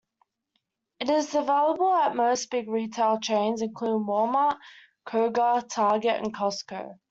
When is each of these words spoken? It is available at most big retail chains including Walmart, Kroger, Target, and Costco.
It 0.99 1.11
is 1.11 1.35
available 1.35 1.93
at 1.93 2.15
most 2.15 2.49
big 2.49 2.67
retail 2.67 3.19
chains 3.19 3.61
including 3.61 4.07
Walmart, 4.07 4.57
Kroger, 5.05 5.63
Target, 5.69 6.15
and 6.23 6.33
Costco. 6.35 6.97